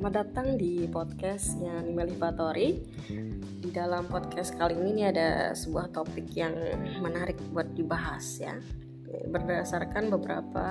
[0.00, 2.72] selamat datang di podcastnya Nima Livatori.
[3.60, 6.56] Di dalam podcast kali ini ada sebuah topik yang
[7.04, 8.56] menarik buat dibahas ya.
[9.28, 10.64] Berdasarkan beberapa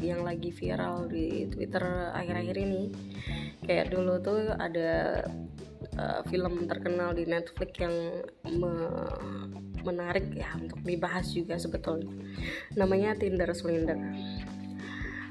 [0.00, 2.88] yang lagi viral di Twitter akhir-akhir ini.
[3.68, 5.20] Kayak dulu tuh ada
[6.00, 7.92] uh, film terkenal di Netflix yang
[8.48, 8.72] me
[9.84, 12.08] menarik ya untuk dibahas juga sebetulnya.
[12.80, 14.00] Namanya Tinder Swindler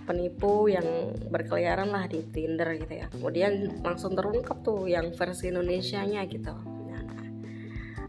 [0.03, 3.07] penipu yang berkeliaran lah di Tinder gitu ya.
[3.09, 6.53] Kemudian langsung terungkap tuh yang versi Indonesia-nya gitu.
[6.91, 7.03] Nah,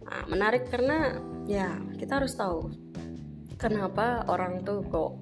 [0.05, 2.73] nah, menarik karena ya kita harus tahu
[3.61, 5.12] kenapa orang tuh kok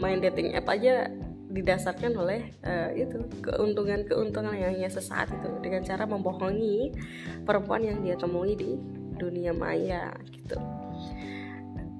[0.00, 1.12] main dating app aja
[1.50, 6.94] didasarkan oleh uh, itu keuntungan-keuntungan yang hanya sesaat itu dengan cara membohongi
[7.42, 8.78] perempuan yang dia temui di
[9.18, 10.56] dunia maya gitu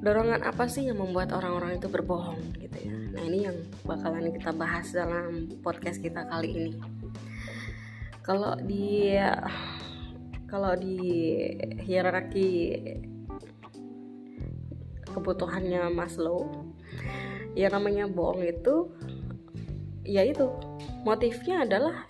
[0.00, 2.96] dorongan apa sih yang membuat orang-orang itu berbohong gitu ya?
[3.14, 6.72] Nah ini yang bakalan kita bahas dalam podcast kita kali ini.
[8.24, 9.12] Kalau di
[10.50, 10.98] kalau di
[11.86, 12.50] hierarki
[15.10, 16.50] kebutuhannya Maslow
[17.54, 18.90] ya namanya bohong itu
[20.06, 20.50] ya itu
[21.06, 22.09] motifnya adalah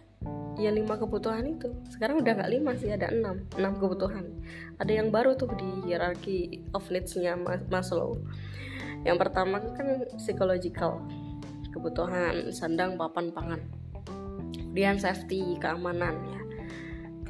[0.60, 1.72] ya lima kebutuhan itu.
[1.88, 3.48] Sekarang udah nggak lima sih ada enam.
[3.56, 4.28] Enam kebutuhan.
[4.76, 7.34] Ada yang baru tuh di hierarki of needs-nya
[7.72, 8.20] Maslow.
[9.08, 11.00] Yang pertama kan psychological.
[11.72, 13.60] Kebutuhan sandang papan pangan.
[14.52, 16.40] Kemudian safety keamanan ya.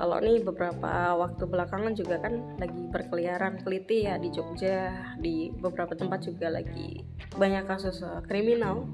[0.00, 5.92] Kalau nih beberapa waktu belakangan juga kan lagi berkeliaran keliti ya di Jogja di beberapa
[5.92, 7.04] tempat juga lagi
[7.36, 8.88] banyak kasus uh, kriminal.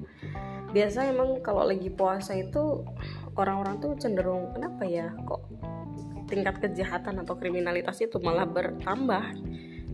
[0.75, 2.83] Biasa emang kalau lagi puasa itu
[3.37, 5.45] orang-orang tuh cenderung kenapa ya kok
[6.27, 9.25] tingkat kejahatan atau kriminalitas itu malah bertambah?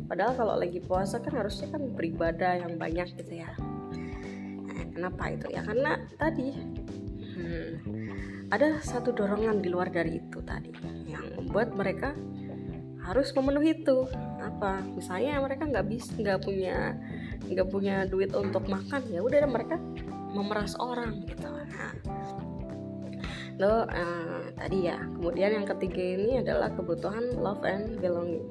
[0.09, 3.53] Padahal kalau lagi puasa kan harusnya kan beribadah yang banyak gitu ya.
[4.65, 5.47] Nah, kenapa itu?
[5.53, 6.57] Ya karena tadi
[7.37, 7.71] hmm,
[8.53, 10.73] ada satu dorongan di luar dari itu tadi
[11.09, 12.17] yang membuat mereka
[13.05, 14.09] harus memenuhi itu.
[14.41, 14.85] Apa?
[14.97, 16.97] Misalnya mereka nggak bisa nggak punya
[17.49, 19.77] nggak punya duit untuk makan ya udah mereka
[20.33, 21.49] memeras orang gitu.
[21.49, 21.93] Nah
[23.61, 25.01] lo uh, tadi ya.
[25.19, 28.47] Kemudian yang ketiga ini adalah kebutuhan love and belonging.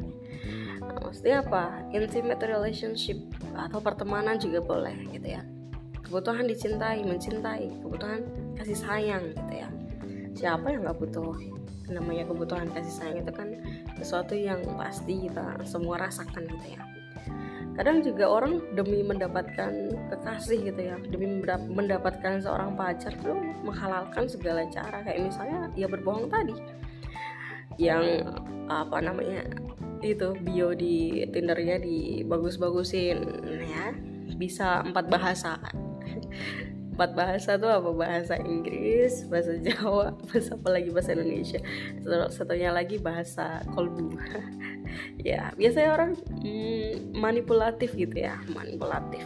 [0.82, 1.86] Nah, maksudnya apa?
[1.94, 3.18] Intimate relationship
[3.54, 5.42] atau pertemanan juga boleh gitu ya.
[6.06, 7.82] Kebutuhan dicintai mencintai.
[7.82, 8.22] Kebutuhan
[8.58, 9.70] kasih sayang gitu ya.
[10.38, 11.38] Siapa yang nggak butuh?
[11.92, 13.50] Namanya kebutuhan kasih sayang itu kan
[14.00, 16.82] sesuatu yang pasti kita semua rasakan gitu ya
[17.72, 19.72] kadang juga orang demi mendapatkan
[20.12, 21.40] kekasih gitu ya demi
[21.72, 25.04] mendapatkan seorang pacar tuh menghalalkan segala cara.
[25.08, 26.56] Kayak misalnya ya berbohong tadi
[27.80, 28.04] yang
[28.68, 29.48] apa namanya
[30.02, 33.18] itu bio di tindernya dibagus-bagusin
[33.62, 33.94] ya
[34.36, 35.62] bisa empat bahasa
[37.02, 37.90] empat bahasa tuh apa?
[37.98, 40.94] Bahasa Inggris bahasa Jawa bahasa apa lagi?
[40.94, 41.58] Bahasa Indonesia.
[42.30, 44.14] Satunya lagi bahasa kolbu.
[45.24, 46.12] Ya biasanya orang
[46.44, 49.24] hmm, manipulatif gitu ya manipulatif.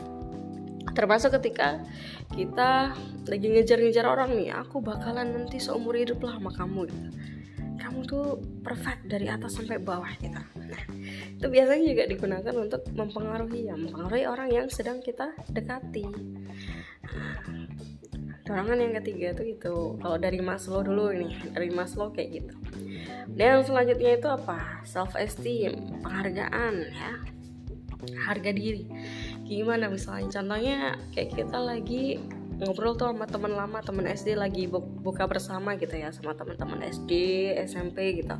[0.93, 1.81] Termasuk ketika
[2.29, 2.93] kita
[3.25, 7.09] lagi ngejar-ngejar orang nih aku bakalan nanti seumur hidup lah sama kamu gitu.
[7.81, 10.37] Kamu tuh perfect dari atas sampai bawah gitu.
[10.37, 10.83] Nah
[11.41, 16.05] itu biasanya juga digunakan untuk mempengaruhi ya mempengaruhi orang yang sedang kita dekati
[18.55, 22.55] dorongan yang ketiga tuh itu kalau dari Maslow dulu ini dari Maslow kayak gitu.
[23.27, 24.79] Dan selanjutnya itu apa?
[24.87, 27.11] Self esteem penghargaan ya.
[28.23, 28.87] Harga diri.
[29.43, 30.39] Gimana misalnya?
[30.39, 32.23] Contohnya kayak kita lagi
[32.63, 37.11] ngobrol tuh sama teman lama teman SD lagi buka bersama gitu ya sama teman-teman SD
[37.59, 38.39] SMP gitu.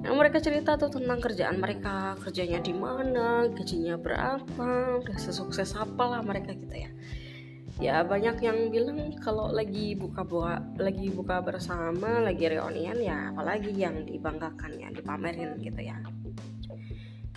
[0.00, 6.08] Yang mereka cerita tuh tentang kerjaan mereka kerjanya di mana gajinya berapa udah sesukses apa
[6.08, 6.88] lah mereka gitu ya
[7.80, 13.72] ya banyak yang bilang kalau lagi buka buka lagi buka bersama lagi reunian ya apalagi
[13.72, 15.96] yang dibanggakan ya dipamerin gitu ya.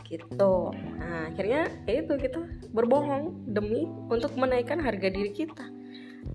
[0.04, 0.56] Gitu.
[1.00, 2.44] Nah akhirnya ya itu kita
[2.76, 5.64] berbohong demi untuk menaikkan harga diri kita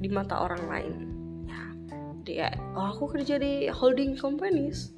[0.00, 0.94] di mata orang lain.
[1.44, 1.62] Ya
[2.24, 4.96] dia oh aku kerja di holding companies.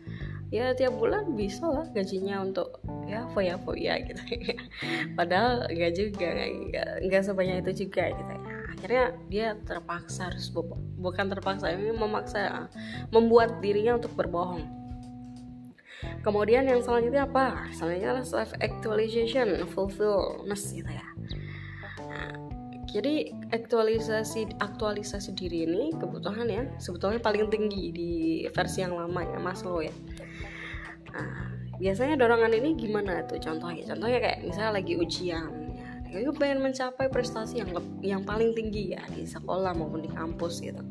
[0.54, 2.78] Ya tiap bulan bisa lah gajinya untuk
[3.10, 4.22] ya foya foya gitu
[5.18, 6.30] padahal enggak juga
[7.02, 8.49] enggak sebanyak itu juga gitu ya
[8.80, 10.48] akhirnya dia terpaksa harus
[10.96, 12.72] bukan terpaksa ini memaksa
[13.12, 14.64] membuat dirinya untuk berbohong.
[16.24, 17.68] Kemudian yang selanjutnya apa?
[17.76, 21.04] Selanjutnya adalah self actualization fulfillness gitu ya.
[22.08, 22.32] Nah,
[22.88, 28.12] jadi aktualisasi aktualisasi diri ini kebutuhan ya sebetulnya paling tinggi di
[28.48, 29.92] versi yang lama ya Maslow ya.
[31.12, 33.84] Nah, biasanya dorongan ini gimana tuh contohnya?
[33.84, 35.59] Contohnya kayak misalnya lagi ujian
[36.10, 37.70] gue pengen mencapai prestasi yang
[38.02, 40.82] yang paling tinggi ya di sekolah maupun di kampus gitu.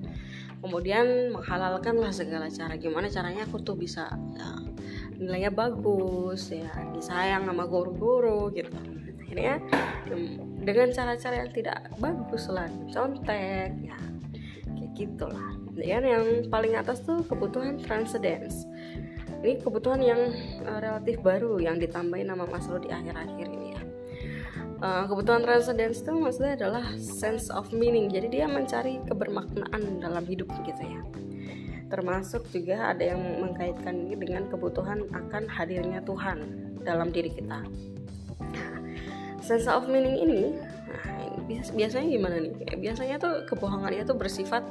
[0.59, 2.75] Kemudian menghalalkan lah segala cara.
[2.75, 4.49] Gimana caranya aku tuh bisa ya,
[5.19, 8.71] nilainya bagus ya disayang sama guru-guru gitu.
[9.23, 9.61] Akhirnya
[10.63, 13.99] dengan cara-cara yang tidak bagus lah contek ya
[14.71, 15.51] kayak gitulah.
[15.79, 18.67] Dan yang paling atas tuh kebutuhan transcendence.
[19.39, 20.19] Ini kebutuhan yang
[20.67, 23.67] uh, relatif baru yang ditambahin nama Maslow di akhir-akhir ini.
[23.68, 23.68] ya
[24.79, 28.11] uh, kebutuhan transcendence itu maksudnya adalah sense of meaning.
[28.11, 31.01] Jadi dia mencari kebermaknaan dalam hidup gitu ya.
[31.89, 36.37] Termasuk juga ada yang mengkaitkan ini dengan kebutuhan akan hadirnya Tuhan
[36.85, 37.65] dalam diri kita.
[38.39, 38.73] Nah,
[39.41, 40.41] sense of meaning ini
[40.85, 41.41] nah,
[41.73, 42.53] biasanya gimana nih?
[42.77, 44.63] Biasanya tuh kebohongannya tuh bersifat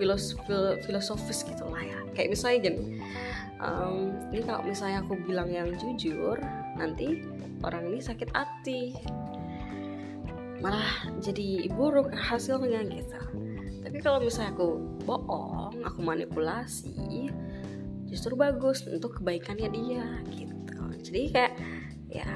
[0.00, 0.32] filos
[0.88, 1.98] filosofis gitu lah ya.
[2.16, 2.82] Kayak misalnya gini
[3.62, 6.36] um, ini kalau misalnya aku bilang yang jujur
[6.76, 7.22] nanti
[7.62, 8.92] orang ini sakit hati
[10.62, 13.18] malah jadi buruk hasilnya gitu.
[13.82, 17.28] Tapi kalau misalnya aku bohong aku manipulasi
[18.06, 20.78] justru bagus untuk kebaikannya dia gitu.
[21.02, 21.52] Jadi kayak
[22.08, 22.30] ya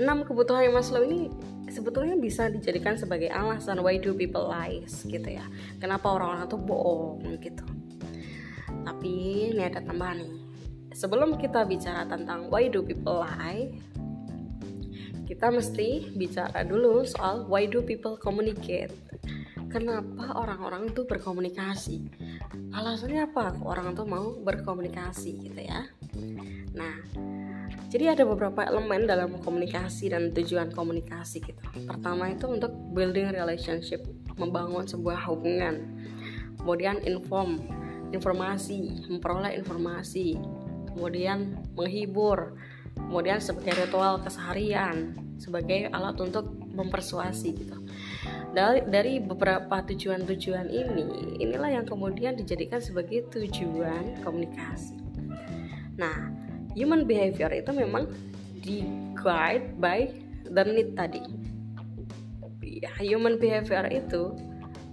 [0.00, 1.30] enam kebutuhan yang Maslow ini
[1.70, 5.46] sebetulnya bisa dijadikan sebagai alasan why do people lies gitu ya.
[5.78, 7.62] Kenapa orang-orang tuh bohong gitu.
[8.82, 9.12] Tapi
[9.54, 10.34] ini ada tambahan nih.
[10.90, 13.70] Sebelum kita bicara tentang why do people lie
[15.30, 18.90] kita mesti bicara dulu soal why do people communicate?
[19.70, 22.02] Kenapa orang-orang itu berkomunikasi?
[22.74, 23.54] Alasannya apa?
[23.62, 25.86] Orang itu mau berkomunikasi gitu ya?
[26.74, 26.98] Nah
[27.86, 31.62] jadi ada beberapa elemen dalam komunikasi dan tujuan komunikasi gitu.
[31.86, 34.02] Pertama itu untuk building relationship
[34.34, 35.78] membangun sebuah hubungan.
[36.58, 37.62] Kemudian inform
[38.10, 40.42] informasi memperoleh informasi.
[40.90, 42.58] Kemudian menghibur
[43.10, 47.74] kemudian sebagai ritual keseharian sebagai alat untuk mempersuasi gitu.
[48.54, 54.94] Dari, beberapa tujuan-tujuan ini inilah yang kemudian dijadikan sebagai tujuan komunikasi.
[55.98, 56.30] Nah
[56.78, 58.06] human behavior itu memang
[58.62, 58.86] di
[59.18, 60.06] guide by
[60.46, 61.26] the need tadi.
[62.62, 64.38] Ya, human behavior itu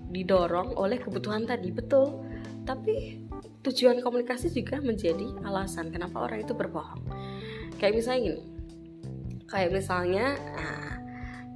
[0.09, 2.25] didorong oleh kebutuhan tadi betul.
[2.65, 3.21] Tapi
[3.61, 7.05] tujuan komunikasi juga menjadi alasan kenapa orang itu berbohong
[7.77, 8.41] kayak misalnya gini
[9.47, 10.97] kayak misalnya nah,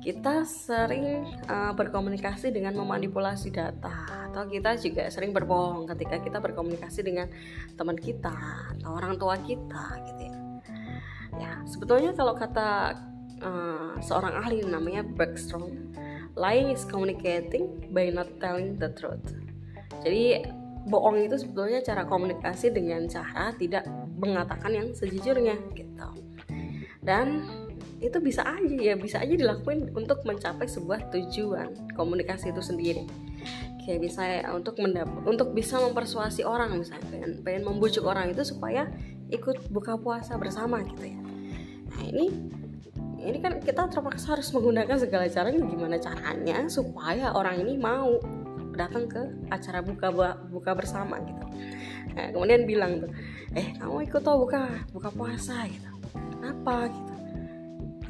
[0.01, 7.05] kita sering uh, berkomunikasi dengan memanipulasi data atau kita juga sering berbohong ketika kita berkomunikasi
[7.05, 7.29] dengan
[7.77, 8.33] teman kita
[8.73, 10.37] atau orang tua kita gitu ya.
[11.37, 12.97] Ya, sebetulnya kalau kata
[13.45, 15.93] uh, seorang ahli namanya Bergstrom,
[16.33, 19.37] lying is communicating by not telling the truth.
[20.01, 20.49] Jadi
[20.89, 23.85] bohong itu sebetulnya cara komunikasi dengan cara tidak
[24.21, 26.07] mengatakan yang sejujurnya gitu.
[27.01, 27.49] Dan
[28.01, 33.05] itu bisa aja ya bisa aja dilakuin untuk mencapai sebuah tujuan komunikasi itu sendiri.
[33.81, 38.89] Kayak misalnya untuk mendapat untuk bisa mempersuasi orang misalnya pengen, pengen membujuk orang itu supaya
[39.29, 41.19] ikut buka puasa bersama gitu ya.
[41.93, 42.25] Nah ini
[43.21, 48.17] ini kan kita terpaksa harus menggunakan segala cara gimana caranya supaya orang ini mau
[48.73, 49.21] datang ke
[49.53, 50.09] acara buka
[50.49, 51.45] buka bersama gitu.
[52.11, 53.11] Nah, kemudian bilang tuh
[53.57, 55.89] eh kamu ikut tuh buka buka puasa gitu.
[56.43, 57.13] Apa gitu?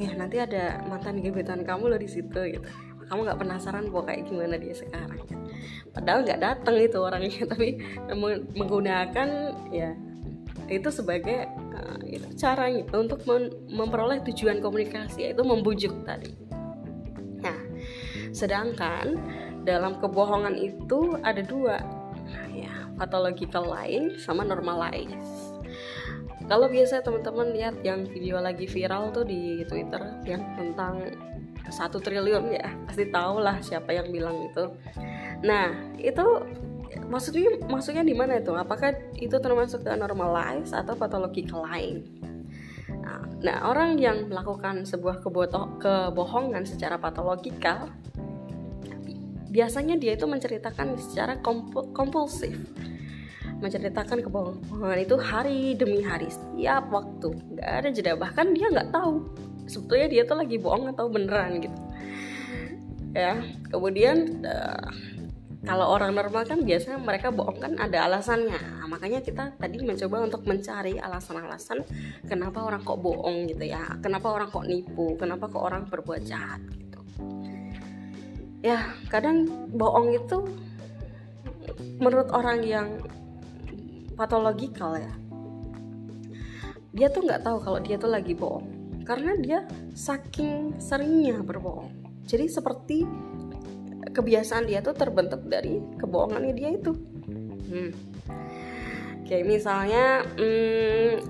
[0.02, 2.70] Ya nanti ada mantan gebetan kamu loh di situ gitu.
[3.10, 5.22] Kamu nggak penasaran bahwa kayak gimana dia sekarang
[5.92, 7.80] padahal nggak datang itu orangnya tapi
[8.56, 9.30] menggunakan
[9.72, 9.92] ya
[10.72, 13.28] itu sebagai uh, itu caranya untuk
[13.68, 16.32] memperoleh tujuan komunikasi yaitu membujuk tadi.
[17.44, 17.60] Nah
[18.32, 19.20] sedangkan
[19.68, 21.84] dalam kebohongan itu ada dua
[23.02, 25.58] pathological lain sama normalize
[26.52, 31.08] kalau biasa teman-teman lihat yang video lagi viral tuh di Twitter yang tentang
[31.72, 34.68] satu triliun ya pasti tahu lah siapa yang bilang itu.
[35.48, 36.26] Nah itu
[37.08, 38.52] maksudnya maksudnya di mana itu?
[38.52, 42.04] Apakah itu termasuk ke normalize atau patologi lain?
[43.00, 47.88] Nah, nah orang yang melakukan sebuah kebohongan secara patologikal
[49.52, 51.38] biasanya dia itu menceritakan secara
[51.92, 52.56] kompulsif.
[53.62, 57.36] Menceritakan kebohongan itu hari demi hari setiap waktu.
[57.60, 58.12] Nggak ada jeda.
[58.18, 59.28] Bahkan dia nggak tahu
[59.70, 61.80] sebetulnya dia tuh lagi bohong atau beneran gitu.
[63.12, 64.90] Ya kemudian uh,
[65.62, 68.82] kalau orang normal kan biasanya mereka bohong kan ada alasannya.
[68.82, 71.86] Nah, makanya kita tadi mencoba untuk mencari alasan-alasan
[72.26, 74.00] kenapa orang kok bohong gitu ya.
[74.02, 75.14] Kenapa orang kok nipu?
[75.22, 76.81] Kenapa kok orang berbuat jahat
[78.62, 80.46] ya kadang bohong itu
[81.98, 82.88] menurut orang yang
[84.14, 85.14] patologikal ya.
[86.92, 88.68] Dia tuh nggak tahu kalau dia tuh lagi bohong
[89.06, 89.60] karena dia
[89.98, 91.90] saking seringnya berbohong.
[92.30, 93.04] Jadi seperti
[94.12, 96.94] kebiasaan dia tuh terbentuk dari kebohongannya dia itu.
[97.72, 97.92] Hmm.
[99.32, 101.24] kayak misalnya hmm,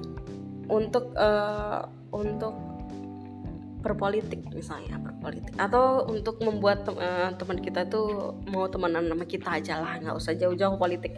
[0.73, 2.70] untuk uh, untuk
[3.81, 9.81] berpolitik misalnya berpolitik atau untuk membuat uh, teman kita tuh mau temenan sama kita aja
[9.81, 11.17] lah nggak usah jauh-jauh politik.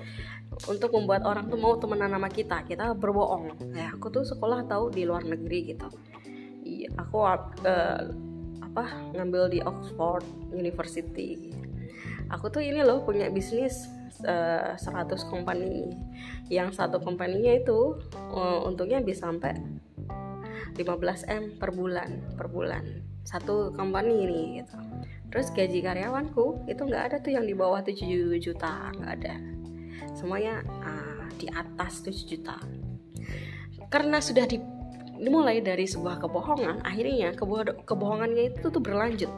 [0.70, 3.74] Untuk membuat orang tuh mau temenan sama kita kita berbohong.
[3.76, 5.88] Ya aku tuh sekolah tahu di luar negeri gitu.
[6.64, 8.02] Iya aku uh,
[8.74, 11.54] apa ngambil di Oxford University.
[12.32, 13.86] Aku tuh ini loh punya bisnis
[14.26, 15.92] uh, 100 company.
[16.48, 18.00] Yang satu company-nya itu
[18.34, 19.54] uh, untungnya bisa sampai
[20.74, 22.84] 15M per bulan per bulan.
[23.24, 24.78] Satu company ini gitu.
[25.32, 27.98] Terus gaji karyawanku itu nggak ada tuh yang di bawah 7
[28.38, 29.36] juta nggak ada.
[30.14, 32.58] Semuanya uh, di atas 7 juta.
[33.90, 34.62] Karena sudah di,
[35.18, 39.32] dimulai dari sebuah kebohongan akhirnya kebo kebohongannya itu tuh berlanjut.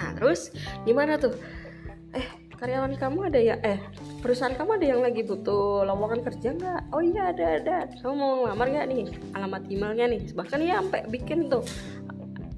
[0.00, 0.54] Nah terus
[0.88, 1.36] gimana tuh?
[2.16, 2.24] Eh
[2.56, 3.56] karyawan kamu ada ya?
[3.60, 3.80] Eh
[4.20, 6.80] perusahaan kamu ada yang lagi butuh lowongan kerja nggak?
[6.92, 7.76] Oh iya ada ada.
[7.98, 9.04] Kamu mau ngelamar nggak nih?
[9.32, 10.22] Alamat emailnya nih.
[10.36, 11.64] Bahkan ya sampai bikin tuh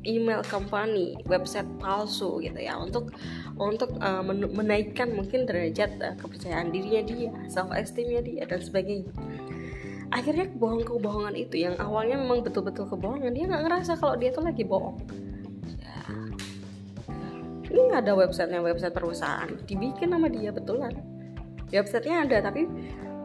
[0.03, 3.15] email company website palsu gitu ya untuk
[3.55, 9.15] untuk uh, menaikkan mungkin derajat uh, kepercayaan dirinya dia self esteemnya dia dan sebagainya.
[10.13, 14.67] Akhirnya kebohongan-kebohongan itu yang awalnya memang betul-betul kebohongan dia nggak ngerasa kalau dia tuh lagi
[14.67, 14.99] bohong.
[15.79, 16.03] Ya.
[17.73, 19.49] ini ada websitenya website perusahaan.
[19.65, 21.12] Dibikin sama dia betulan
[21.73, 22.69] di websitenya ada tapi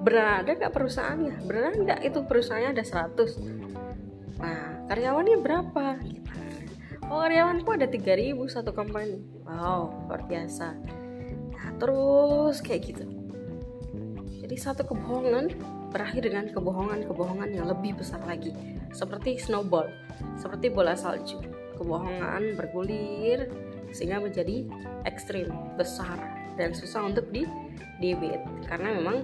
[0.07, 1.43] berada nggak perusahaannya?
[1.43, 1.99] Berada nggak?
[2.07, 3.67] Itu perusahaannya ada 100
[4.37, 5.85] nah karyawannya berapa?
[7.11, 10.79] Oh karyawanku ada 3000 satu company wow luar biasa.
[11.51, 13.03] Nah terus kayak gitu.
[14.47, 15.51] Jadi satu kebohongan
[15.91, 18.55] berakhir dengan kebohongan-kebohongan yang lebih besar lagi.
[18.95, 19.91] Seperti snowball
[20.39, 21.41] seperti bola salju.
[21.75, 23.51] Kebohongan bergulir
[23.91, 24.69] sehingga menjadi
[25.03, 27.45] ekstrim besar dan susah untuk di
[28.01, 28.41] debit.
[28.65, 29.23] Karena memang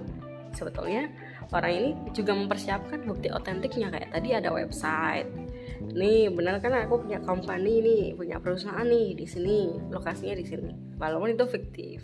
[0.54, 1.10] sebetulnya
[1.50, 3.90] orang ini juga mempersiapkan bukti otentiknya.
[3.90, 5.28] Kayak tadi ada website.
[5.92, 9.60] Nih benar kan aku punya company nih punya perusahaan nih di sini
[9.90, 10.72] lokasinya di sini.
[10.96, 12.00] Walaupun itu fiktif.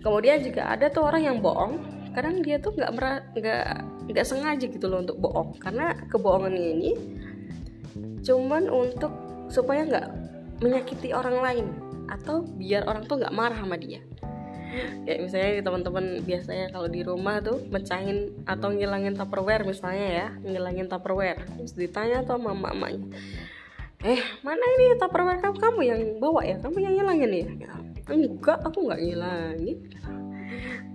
[0.00, 1.82] Kemudian juga ada tuh orang yang bohong.
[2.14, 2.90] Kadang dia tuh nggak
[3.36, 3.66] nggak
[4.08, 5.58] nggak sengaja gitu loh untuk bohong.
[5.58, 6.92] Karena kebohongannya ini
[8.26, 9.12] cuman untuk
[9.46, 10.08] supaya nggak
[10.58, 11.66] menyakiti orang lain
[12.10, 14.02] atau biar orang tuh nggak marah sama dia.
[15.06, 20.90] Kayak misalnya teman-teman biasanya kalau di rumah tuh mecahin atau ngilangin tupperware misalnya ya ngilangin
[20.90, 21.40] tupperware.
[21.56, 23.08] Terus ditanya tuh sama mamanya
[24.04, 25.56] eh mana ini tupperware kamu?
[25.56, 26.56] Kamu yang bawa ya?
[26.60, 27.46] Kamu yang ngilangin ya?
[28.06, 29.78] Enggak aku nggak ngilangin.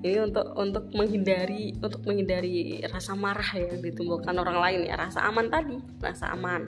[0.01, 5.45] Ini untuk untuk menghindari untuk menghindari rasa marah yang ditimbulkan orang lain ya rasa aman
[5.45, 6.65] tadi rasa aman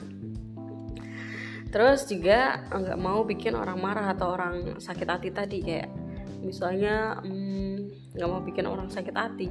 [1.74, 5.90] terus juga nggak mau bikin orang marah atau orang sakit hati tadi kayak
[6.38, 9.50] misalnya hmm, nggak hmm, mau bikin orang sakit hati.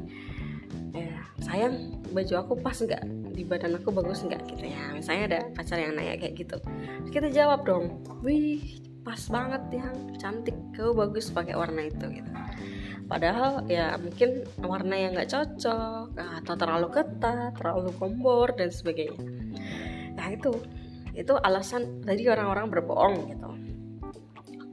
[0.96, 1.12] Eh
[1.44, 3.04] sayang baju aku pas nggak
[3.36, 4.96] di badan aku bagus nggak gitu ya.
[4.96, 6.64] Misalnya ada pacar yang nanya kayak gitu.
[7.12, 12.32] Kita jawab dong wih pas banget ya cantik kau bagus pakai warna itu gitu.
[13.04, 19.20] Padahal ya mungkin warna yang nggak cocok atau terlalu ketat terlalu kombor dan sebagainya.
[20.16, 20.56] Nah itu
[21.14, 23.50] itu alasan tadi orang-orang berbohong gitu.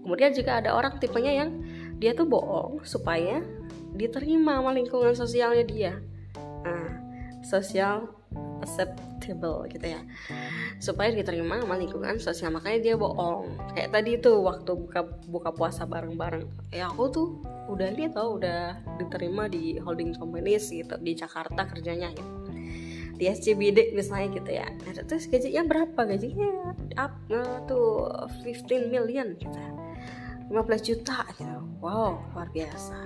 [0.00, 1.50] Kemudian juga ada orang tipenya yang
[2.00, 3.44] dia tuh bohong supaya
[3.92, 5.92] diterima sama lingkungan sosialnya dia.
[6.64, 6.90] Nah,
[7.44, 8.09] sosial
[8.64, 10.00] acceptable gitu ya.
[10.80, 13.52] Supaya diterima sama lingkungan sosial makanya dia bohong.
[13.76, 16.73] Kayak tadi tuh waktu buka buka puasa bareng-bareng.
[16.73, 17.28] Ya aku tuh
[17.68, 22.50] udah lihat tau udah diterima di holding companies gitu di Jakarta kerjanya gitu
[23.21, 24.67] di SCBD misalnya gitu ya.
[24.73, 26.00] Nah, terus gajinya berapa?
[26.09, 28.09] Gajinya up uh, tuh
[28.49, 29.61] 15 million gitu.
[30.49, 31.61] 15 juta gitu.
[31.85, 32.97] Wow luar biasa.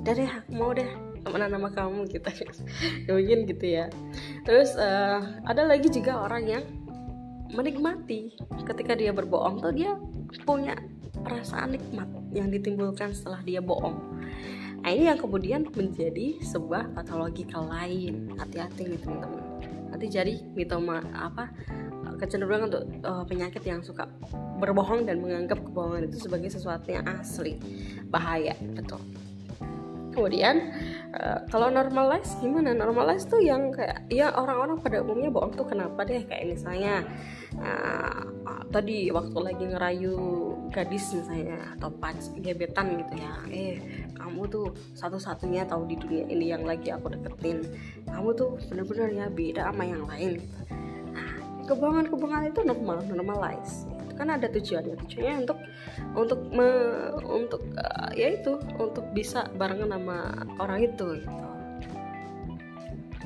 [0.00, 0.88] Udah deh aku mau deh
[1.20, 2.32] temenan nama kamu gitu.
[3.06, 3.92] Ya mungkin gitu ya.
[4.48, 6.64] Terus uh, ada lagi juga orang yang
[7.52, 8.32] menikmati.
[8.64, 10.00] Ketika dia berbohong tuh dia
[10.48, 10.72] punya
[11.20, 14.00] perasaan nikmat yang ditimbulkan setelah dia bohong
[14.82, 18.34] nah ini yang kemudian menjadi sebuah patologikal lain.
[18.34, 19.42] Hati-hati nih teman-teman.
[19.94, 21.54] Nanti jadi mitoma apa
[22.22, 24.06] kecenderungan untuk uh, penyakit yang suka
[24.62, 27.58] berbohong dan menganggap kebohongan itu sebagai sesuatu yang asli
[28.06, 29.02] bahaya betul
[30.12, 30.76] kemudian
[31.16, 32.76] uh, kalau normalize gimana?
[32.76, 36.22] Normalize tuh yang kayak ya orang-orang pada umumnya bohong tuh kenapa deh?
[36.28, 37.02] Kayak misalnya
[37.58, 38.22] uh,
[38.68, 40.16] tadi waktu lagi ngerayu
[40.72, 43.32] gadis misalnya atau pas gebetan gitu ya.
[43.48, 43.76] Eh
[44.16, 47.64] kamu tuh satu-satunya tahu di dunia ini yang lagi aku deketin.
[48.06, 50.60] Kamu tuh bener-bener ya beda sama yang lain gitu.
[51.62, 55.58] Kebohongan-kebohongan itu normal normalize itu kan ada tujuannya tujuannya untuk
[56.14, 56.68] untuk me,
[57.26, 61.46] untuk uh, ya itu untuk bisa barengan sama orang itu gitu.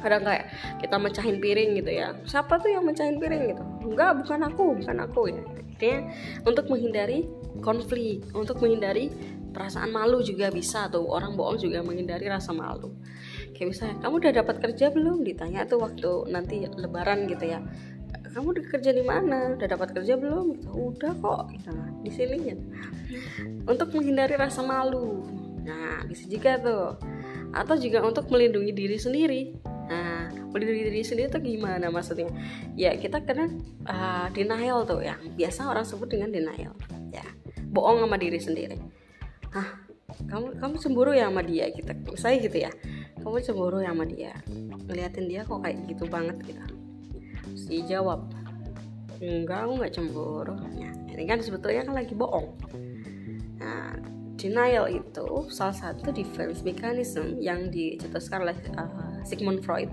[0.01, 0.49] Kadang kayak
[0.81, 3.53] kita mecahin piring gitu ya siapa tuh yang mecahin piring?
[3.53, 3.65] gitu.
[3.85, 5.45] Enggak bukan aku bukan aku ya
[5.77, 6.09] akhirnya
[6.49, 7.29] untuk menghindari
[7.61, 9.13] konflik untuk menghindari
[9.57, 12.93] perasaan malu juga bisa tuh orang bohong juga menghindari rasa malu.
[13.57, 15.25] Kayak misalnya kamu udah dapat kerja belum?
[15.25, 17.65] Ditanya tuh waktu nanti lebaran gitu ya.
[18.37, 19.57] Kamu udah kerja di mana?
[19.57, 20.61] Udah dapat kerja belum?
[20.61, 20.69] Gitu.
[20.69, 21.73] Udah kok gitu.
[22.05, 22.57] di sini ya
[23.65, 25.25] untuk menghindari rasa malu.
[25.65, 27.01] Nah bisa juga tuh.
[27.57, 29.57] Atau juga untuk melindungi diri sendiri.
[29.65, 32.29] Nah melindungi diri sendiri tuh gimana maksudnya?
[32.77, 33.49] Ya kita kena
[33.89, 36.77] uh, denial tuh yang biasa orang sebut dengan denial
[37.09, 37.25] ya.
[37.73, 39.06] Bohong sama diri sendiri
[39.57, 39.69] Hah,
[40.29, 41.93] kamu kamu cemburu ya sama dia gitu.
[42.21, 42.69] Saya gitu ya.
[43.25, 44.37] Kamu cemburu ya sama dia.
[44.85, 46.61] Ngeliatin dia kok kayak gitu banget gitu.
[47.57, 48.29] Si jawab
[49.17, 50.61] enggak aku nggak cemburu.
[50.77, 52.53] Ya, ini kan sebetulnya kan lagi bohong.
[53.57, 53.97] Nah
[54.37, 59.89] denial itu salah satu defense mechanism yang dicetuskan oleh uh, Sigmund Freud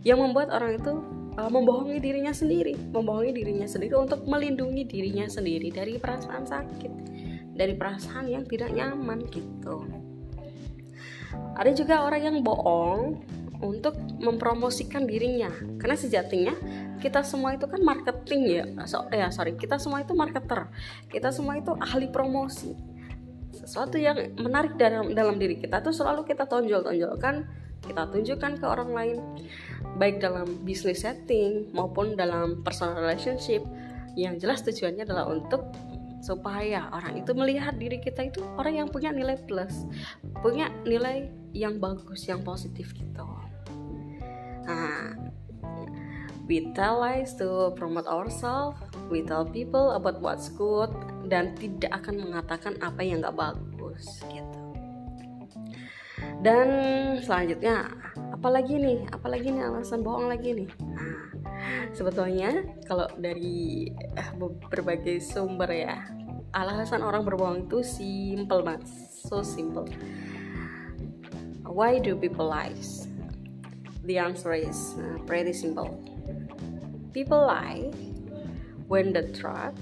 [0.00, 1.04] yang membuat orang itu
[1.36, 7.03] uh, membohongi dirinya sendiri membohongi dirinya sendiri untuk melindungi dirinya sendiri dari perasaan sakit
[7.54, 9.86] dari perasaan yang tidak nyaman gitu.
[11.54, 13.22] Ada juga orang yang bohong
[13.62, 15.50] untuk mempromosikan dirinya.
[15.78, 16.54] Karena sejatinya
[16.98, 18.64] kita semua itu kan marketing ya.
[18.84, 19.54] So, ya sorry.
[19.54, 20.68] Kita semua itu marketer.
[21.08, 22.74] Kita semua itu ahli promosi.
[23.54, 28.90] Sesuatu yang menarik dalam dalam diri kita tuh selalu kita tonjol-tonjolkan kita tunjukkan ke orang
[28.96, 29.16] lain.
[30.00, 33.62] Baik dalam bisnis setting maupun dalam personal relationship.
[34.16, 35.68] Yang jelas tujuannya adalah untuk
[36.24, 39.84] supaya orang itu melihat diri kita itu orang yang punya nilai plus
[40.40, 43.28] punya nilai yang bagus yang positif gitu.
[44.64, 45.12] Nah
[46.48, 48.80] we tell lies to promote ourselves
[49.12, 50.88] we tell people about what's good
[51.28, 54.60] dan tidak akan mengatakan apa yang gak bagus gitu.
[56.40, 56.68] Dan
[57.20, 57.88] selanjutnya
[58.32, 59.08] apalagi nih?
[59.12, 60.68] Apalagi nih alasan bohong lagi nih?
[60.80, 61.34] Nah
[61.94, 64.32] sebetulnya kalau dari uh,
[64.68, 65.96] berbagai sumber ya
[66.54, 69.90] alasan orang berbohong itu simple banget so simple.
[71.66, 73.10] Why do people lies?
[74.06, 75.98] The answer is uh, pretty simple.
[77.10, 77.90] People lie
[78.86, 79.74] when the truth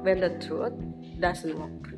[0.00, 0.72] when the truth
[1.20, 1.92] doesn't work.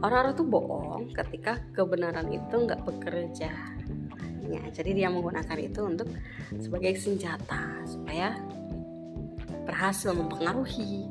[0.00, 3.52] Orang-orang tuh bohong ketika kebenaran itu nggak bekerja.
[4.48, 6.08] Ya jadi dia menggunakan itu untuk
[6.56, 8.40] sebagai senjata supaya
[9.68, 11.04] berhasil mempengaruhi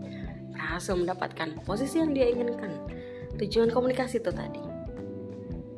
[0.60, 2.76] berhasil mendapatkan posisi yang dia inginkan.
[3.40, 4.60] Tujuan komunikasi itu tadi.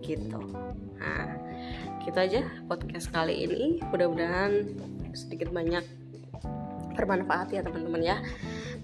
[0.01, 0.41] Gitu.
[0.97, 1.37] Nah
[2.01, 3.77] gitu aja podcast kali ini.
[3.93, 4.73] Mudah-mudahan
[5.13, 5.85] sedikit banyak
[6.97, 8.17] bermanfaat ya teman-teman ya.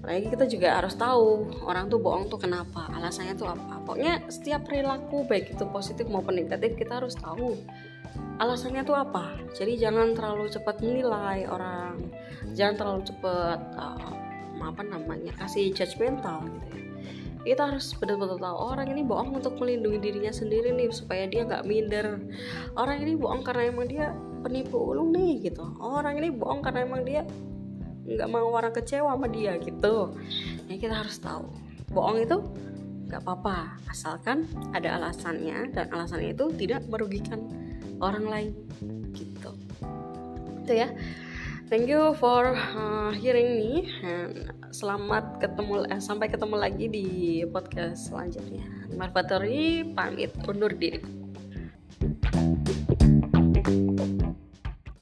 [0.05, 3.81] Lagi kita juga harus tahu orang tuh bohong tuh kenapa alasannya tuh apa.
[3.81, 7.57] Pokoknya setiap perilaku baik itu positif maupun negatif kita harus tahu
[8.37, 9.33] alasannya tuh apa.
[9.57, 11.97] Jadi jangan terlalu cepat menilai orang.
[12.53, 14.26] Jangan terlalu cepat uh,
[14.61, 16.87] apa namanya kasih judgmental gitu ya.
[17.47, 21.63] Kita harus betul-betul tahu orang ini bohong untuk melindungi dirinya sendiri nih supaya dia nggak
[21.63, 22.19] minder.
[22.75, 24.11] Orang ini bohong karena emang dia
[24.43, 25.63] penipu ulung nih gitu.
[25.79, 27.23] Orang ini bohong karena emang dia
[28.07, 30.11] nggak mau orang kecewa sama dia gitu.
[30.67, 31.47] Ya kita harus tahu.
[31.95, 32.37] Bohong itu
[33.07, 34.43] nggak apa-apa asalkan
[34.75, 37.47] ada alasannya dan alasannya itu tidak merugikan
[38.03, 38.51] orang lain
[39.15, 39.55] gitu.
[40.67, 40.91] Itu ya
[41.67, 47.07] thank you for uh, hearing me and selamat ketemu eh, sampai ketemu lagi di
[47.47, 48.63] podcast selanjutnya.
[48.95, 51.03] Marfatori pamit undur diri